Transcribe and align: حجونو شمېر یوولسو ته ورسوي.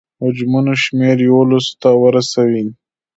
حجونو 0.21 0.73
شمېر 0.83 1.17
یوولسو 1.29 1.71
ته 1.81 1.89
ورسوي. 2.03 2.65